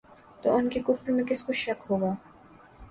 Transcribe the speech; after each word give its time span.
تو 0.43 0.55
ان 0.55 0.69
کے 0.69 0.79
کفر 0.87 1.11
میں 1.11 1.23
کس 1.23 1.43
کو 1.43 1.53
شک 1.53 1.83
ہوگا 1.89 2.13